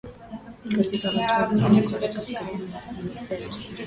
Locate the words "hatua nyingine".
1.11-1.81